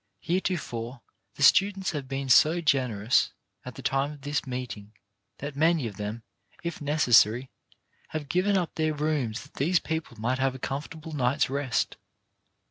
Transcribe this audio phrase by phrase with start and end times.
[0.19, 1.03] Here tofore
[1.35, 4.93] the students have been so generous, at the time of this meeting,
[5.37, 6.23] that many of them,
[6.63, 7.51] if neces sary,
[8.07, 11.97] have given up their rooms that these people might have a comfortable night's rest.